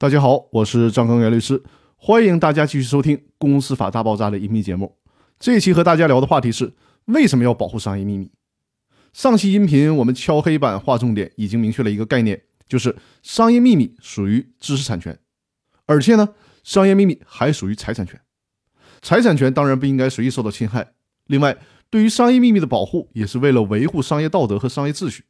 [0.00, 1.62] 大家好，我是张刚元律师，
[1.98, 4.96] 欢迎大家继续收听《公司法大爆炸》的音频节目。
[5.38, 6.72] 这一期和大家聊的话题是
[7.04, 8.30] 为什么要保护商业秘密。
[9.12, 15.18] 上期音频我们敲黑板划重点，已经明确了一个概念，就是商业秘密属于知识产权，
[15.84, 16.30] 而且呢，
[16.64, 18.18] 商业秘密还属于财产权。
[19.02, 20.94] 财产权当然不应该随意受到侵害。
[21.26, 21.58] 另外，
[21.90, 25.24] 对于商业秘密的保护，也是为了维护商业道德和商业秩序。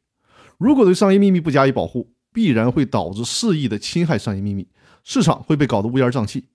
[0.57, 4.67] 如果对商业秘密不加以保护，必然会导致肆意的侵害商业秘密，
[5.03, 6.45] 市场会被搞得乌烟瘴气。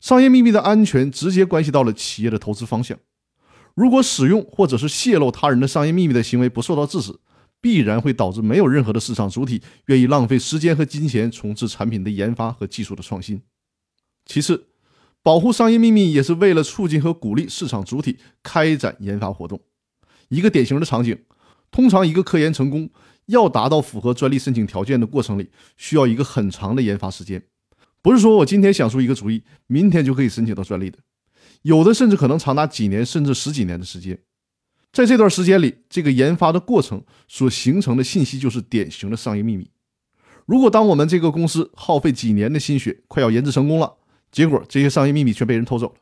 [0.00, 2.98] 商业秘密的安全直接关系到了企业的投资方向。
[3.74, 7.18] 如果使用或者是泄露他人的商业秘密的行为不受到制止，
[7.60, 13.40] 必然会导致没有任何的市场主体愿意浪费时间和金钱从事产品的研发和技术的创新。
[14.26, 14.66] 其次，
[15.22, 19.60] 保护商业秘密也是为了促进和鼓励市场主体开展研发活动。
[20.28, 21.16] 一个典型的场景，
[21.70, 22.90] 通常一个科研成功。
[23.32, 27.42] 要达到符合专利申请条件的过程里，需要一个很长的研发时间，
[28.02, 30.98] 不是说我今天想出一个主意，明天就可以申请到专利的，
[31.62, 34.18] 有的甚至可能长达几年甚至十几年的时间。
[34.92, 39.70] 在这段时间里，这个研发的过程所形成的信息就是典型的商业秘密。
[40.44, 43.94] 如果当我们这个公司耗费几年的心血，快要研制成功了，
[44.30, 45.94] 结果这些商业秘密全被人偷走了，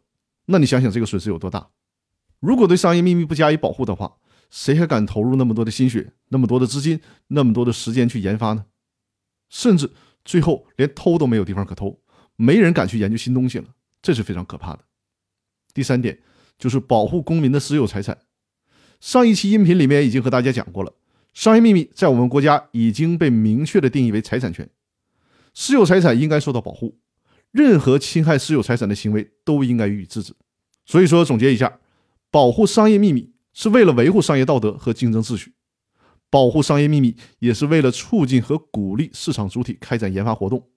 [0.46, 1.68] 那你想想这个损失有多大？
[2.40, 4.16] 如果对商业秘密不加以保护的话，
[4.50, 8.66] 谁还敢投入那么多的心血、那么多的资金、那么多的时间去研发呢？
[9.48, 9.90] 甚至
[10.24, 12.00] 最后连偷都没有地方可偷，
[12.36, 13.64] 没人敢去研究新东西了，
[14.02, 14.84] 这是非常可怕的。
[15.72, 16.18] 第三点
[16.58, 18.18] 就是保护公民的私有财产。
[19.00, 20.92] 上一期音频里面已经和大家讲过了，
[21.32, 24.68] 商业秘密在我们国家已经被明确的定义为财产权，
[25.54, 26.98] 私有财产应该受到保护，
[27.50, 30.34] 任何侵害私有财产的行为都应该予以制止。
[30.84, 31.78] 所以说，总结一下，
[32.30, 33.32] 保护商业秘密。
[33.52, 35.54] 是为了维护商业道德和竞争秩序，
[36.30, 40.70] 保护商业秘密也是为了促进和鼓励市场主体开展研发活动。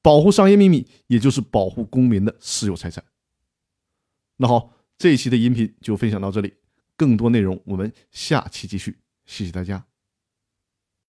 [0.00, 3.04] 保护商业秘密，也就是保护公民的私有财产。
[4.36, 6.54] 那好，这一期的音频就分享到这里，
[6.96, 8.98] 更多内容我们下期继续。
[9.26, 9.97] 谢谢大家。